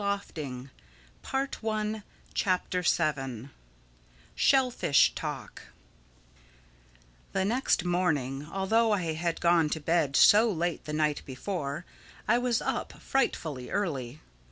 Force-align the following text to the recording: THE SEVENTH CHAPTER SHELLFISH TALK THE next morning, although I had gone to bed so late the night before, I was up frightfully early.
THE 0.01 0.67
SEVENTH 1.29 2.03
CHAPTER 2.33 2.83
SHELLFISH 4.35 5.13
TALK 5.13 5.61
THE 7.33 7.45
next 7.45 7.85
morning, 7.85 8.47
although 8.51 8.93
I 8.93 9.13
had 9.13 9.39
gone 9.39 9.69
to 9.69 9.79
bed 9.79 10.15
so 10.15 10.51
late 10.51 10.85
the 10.85 10.93
night 10.93 11.21
before, 11.27 11.85
I 12.27 12.39
was 12.39 12.63
up 12.63 12.93
frightfully 12.99 13.69
early. 13.69 14.21